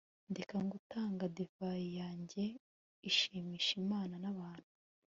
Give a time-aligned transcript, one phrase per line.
[0.31, 2.43] ndeke gutanga divayi yanjye
[3.09, 4.69] ishimisha imana n'abantu